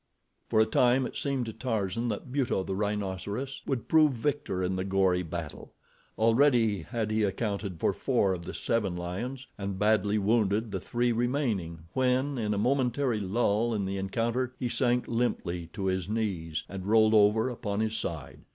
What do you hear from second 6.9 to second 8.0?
he accounted for